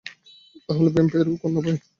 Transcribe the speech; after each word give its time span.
তাহলে 0.65 0.89
ভ্যাম্পায়ারেরও 0.95 1.39
কান্না 1.41 1.59
পায়? 1.65 1.79